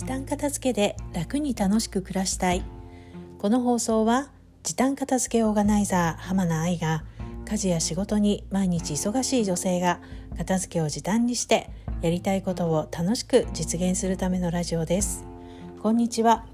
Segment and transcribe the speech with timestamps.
[0.00, 2.64] 時短片付けで楽に楽しく暮らしたい。
[3.38, 4.30] この放送は
[4.62, 7.04] 時短片付けオーガナイザー浜名愛が
[7.46, 10.00] 家事や仕事に毎日忙しい女性が
[10.38, 11.68] 片付けを時短にして
[12.00, 15.26] やりたいことを楽しく実現するためのラジオです。
[15.82, 16.46] こんにちは、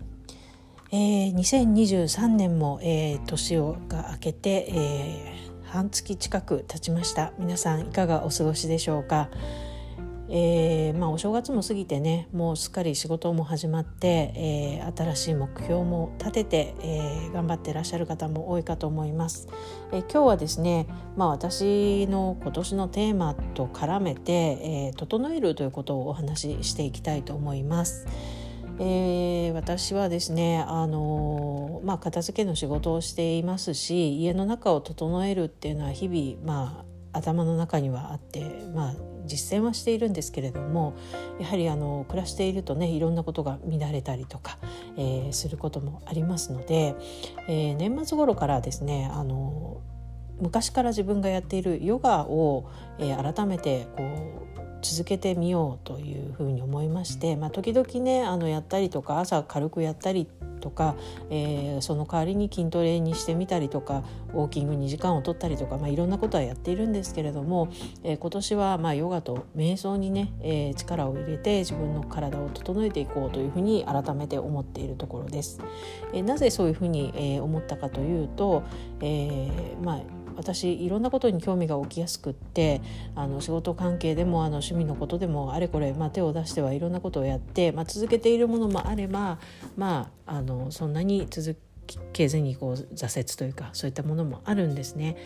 [0.91, 7.33] えー、2023年も、えー、年をが明けて、えー、半月近く経ちました。
[7.39, 9.31] 皆さんいかがお過ごしでしょうか？
[10.29, 19.49] えーまあ、お正月も過ぎてねもうすっかり仕事も始まって、えー、新しい目標も立てて、えー、頑張ってらっしゃる方も多いかと思います。
[19.93, 28.07] えー、今日はですね、まあ、私の今年のテーマと絡めて、えー、整えるということをお話ししていきたいと思います。
[28.79, 38.95] えー、私はですね、あのまあ、片付けの仕事をしていますし家の中を整えるっていうのは日々、まあ、頭の中にはあって、まあ、
[39.27, 40.97] 実践はしているんですけれども
[41.41, 44.59] やはりあの暮らしているとねいろんなことが乱れたりとか、
[44.97, 46.95] えー、することもありますので、
[47.49, 49.81] えー、年末頃からですねあの
[50.41, 54.03] 昔から自分がやっているヨガを、えー、改めてこ
[54.53, 60.29] う続けてみようというふうに思いまして、まあ、時々ねあのやったりとか朝軽くやったり
[60.67, 60.97] とか、
[61.31, 64.03] えー、その代わりに筋トレにしてみたりとか
[64.35, 67.69] ウォーキングに時間を取ったりとか、まあ、いろんなことはやっているんですけれども、
[68.03, 75.61] えー、今年はまあヨガと瞑想にね、えー、力を入れて自分の体を整えていこうというふうに改めて思っているところです。
[76.13, 78.65] えー、なぜそういうふうに、えー、思ったかというと、
[79.01, 80.01] えー、まあ
[80.37, 82.81] 私いろんなことに興味が起きやすくって
[83.15, 89.39] あの仕事関係でもあの趣味のことでもあれこれ、まあ、手を出してはいろんなことをやって、まあ、続けているものもあれば、
[89.77, 91.57] まあ、あのそんなに続
[92.13, 95.17] けずにこう挫折というかそういったものもあるんですね。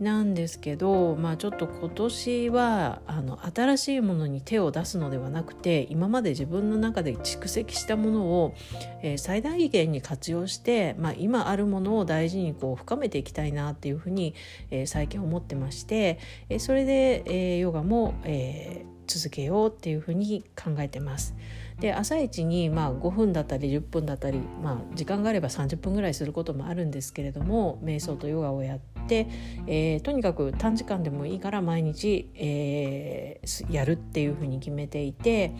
[0.00, 8.54] なんですけど、まあ、ちょっと今年はあの新しいものに手を出すのではなくて今まで自分の中で蓄積したものを、
[9.02, 14.34] えー、最大限に活用して、まあ、今あるものを大事にこう深めていきたいなっていうふうに、
[14.72, 21.34] えー、最近思ってまして、えー、それで、えー、ヨガも、えー、続けようっていうふうに考えてます。
[21.80, 28.78] で朝一にまあ5分だったり10分だったり、まあ、時間があれば30分ぐらいすることもあるんですけれども瞑想とヨガをやっ
[29.08, 29.26] て、
[29.66, 35.52] えー、とにかく短時間でもいいから毎日、えー、やるっていうふうに決めていて、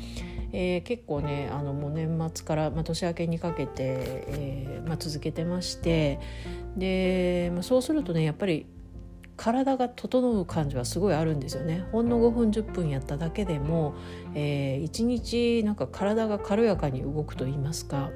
[0.52, 6.20] えー、結構ねあのもう年末から、まあ、年明けにかけて、えーまあ、続けてまして
[6.76, 8.66] で、まあ、そうするとねやっぱり
[9.36, 11.84] 体が整う感じはすごいあるんですよね。
[11.92, 13.94] ほんの5分10分やっただけでも、
[14.34, 18.10] えー、1日なんか体が軽やかに動くと言いますか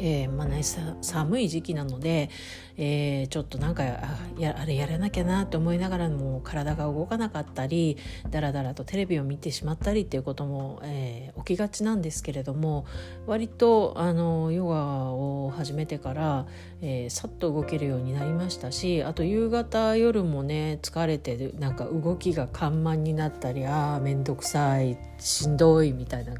[0.00, 0.62] えーまあね、
[1.02, 2.30] 寒い時期なので、
[2.76, 7.96] えー、ちょっとなんかあやあれやらなきゃなと思いながらも体が動かなかったり
[8.30, 12.86] だらだらとテレビを見てしまったりっていうことも、えー、起きがちなんですけれども
[13.26, 16.46] 割とあのヨガを始めてから、
[16.80, 26.34] えー、さっと動けるようになりましたしあと夕方夜もね疲れてなんか動きが緩慢になったりああ面倒くさいしんどいみたいな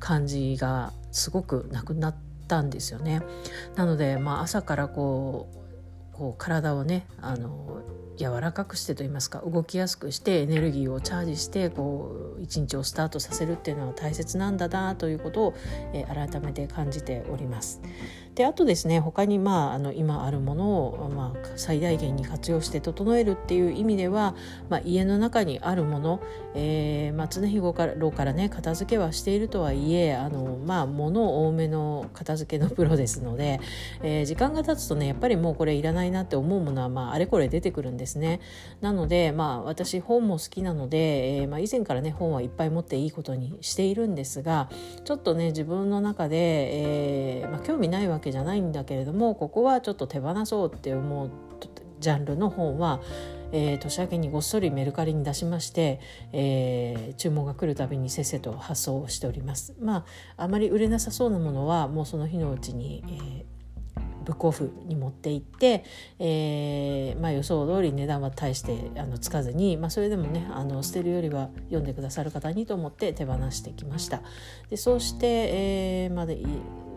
[0.00, 2.25] 感じがすごくなくなって。
[2.46, 3.22] たんですよね。
[3.74, 5.66] なので、まあ、朝からこう
[6.16, 7.82] こう体をねあの
[8.16, 11.70] 柔らかくしてと言いますか動きやすくしてエネルギーをチャージして
[12.40, 15.54] 一日をスタートさせるっていうのは大切なんだなということを、
[15.92, 17.82] えー、改めて感じております。
[18.36, 24.36] であとですね他に、まあ、あの今あるものを、まあ、最大限に活用して整えるっていう意味では、
[24.68, 26.20] まあ、家の中にあるもの、
[26.54, 33.58] えーまあ、常日頃からね片付けはしているとはいえあの、まあ、物多めの片付けのプロですので、
[34.02, 38.40] えー、時間が経つとねやっぱりもうこれいらないなって思うものは、まあ、あれこれ出てくるんですね。
[38.82, 44.68] なので、まあ、私本も好きなので、えーまあ、以前からね本はいっぱい持っていいことにしているんですが
[45.06, 46.36] ちょっとね自分の中で、
[47.38, 51.30] えーまあ、興味ないわけけじゃないんだけれどもここはちょっと手放そうって思う
[51.98, 53.00] ジャンルの本は、
[53.52, 56.00] えー、年明けにごっそりメルカリに出しまして、
[56.32, 59.74] えー、注文が来るたびにせっせと発送しております。
[59.80, 60.04] ま
[60.36, 63.55] ああまり売れなさそうなものはもうその日のうちに、えー
[64.26, 65.84] ブックオフに持って行って、
[66.18, 74.20] えーまあ、予想通り値段は大してあのつかずに、まあ、それでもねあの捨てるよりは読んでくださる方にと思って手放してきました。
[74.68, 76.36] でそうして、えー、まで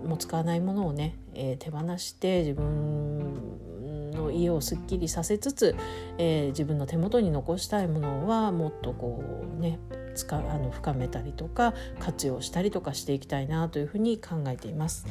[0.05, 5.75] もう使わないものをね、えー、手放して自分の家をすっきりさせつつ、
[6.17, 9.23] えー、自分の手元に残したいものはもっとこ
[9.57, 9.79] うね
[10.19, 15.05] 使あの深めたりとか活用したりとかしていきたいなというふうに考えています。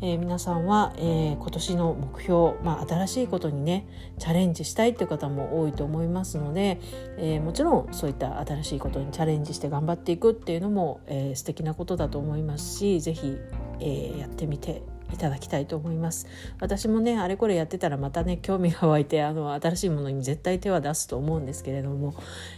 [0.00, 3.86] えー、皆さんは、えー、今年の目標、まあ、新しいことにね
[4.18, 6.78] チャレンジしたいという方も多いと思いますので、
[7.16, 13.38] えー、もちろんそういった新しいことにチャレンジして頑張っていくっていうのも、えー、素敵なことだと思いますし是非、
[13.80, 14.82] えー、やってみて
[15.12, 16.26] いただきたいと思います
[16.60, 22.14] 私もねあれこれやってたらまたね興味が湧いてあの新しいものに絶対手は出すと思うんですけれども、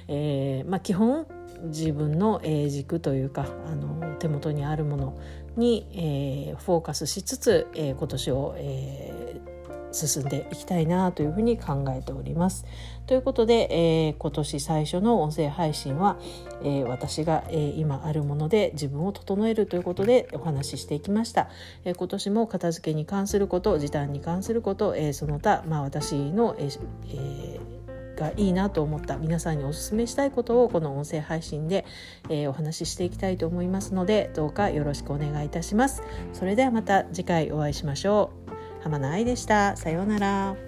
[0.08, 1.26] えーまあ、基本
[1.64, 5.18] 自分の軸というかあの手元にあるもの
[5.56, 9.56] に、えー、フォーカスしつつ、えー、今年を、えー
[9.96, 12.66] 進んでいきたいなというふうに考えております。
[13.06, 16.18] ということで、え、今年最初の音声配信は、
[16.62, 21.48] え、私が、え、今あるもので自分を整えるということでお話ししていきました。
[21.84, 27.55] え今年も片付けに関すること時短に関すること、えその他、まあ、私の、えー
[28.16, 31.84] がいいなと思った皆さんにお勧めしたいことをこの音声配信で、
[32.28, 36.02] えー、お話ししていきたいと思いますのでどうかよろしくお願いいたします。
[36.32, 38.82] それではまた次回お会いしましょう。
[38.82, 39.76] 浜名愛でした。
[39.76, 40.65] さようなら。